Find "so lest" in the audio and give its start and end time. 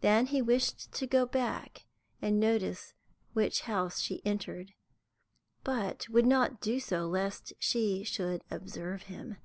6.80-7.52